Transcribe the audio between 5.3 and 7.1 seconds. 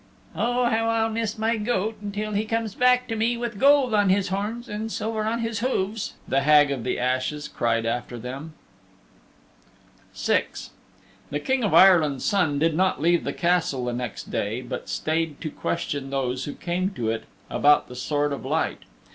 his hooves," the Hag of the